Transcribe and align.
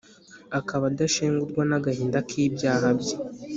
akaba 0.59 0.83
adashengurwa 0.91 1.61
n’agahinda 1.69 2.17
k’ibyaha 2.27 2.87
bye! 2.99 3.15